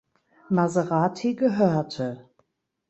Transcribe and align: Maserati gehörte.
Maserati 0.49 1.35
gehörte. 1.35 2.27